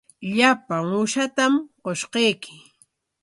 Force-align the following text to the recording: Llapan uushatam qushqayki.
Llapan 0.35 0.85
uushatam 0.99 1.53
qushqayki. 1.83 2.55